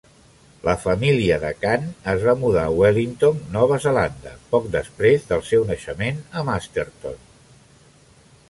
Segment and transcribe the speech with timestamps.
[0.67, 5.69] La família de Kan es va mudar a Wellington, Nova Zelanda, poc després del seu
[5.73, 7.25] naixement a Masterton.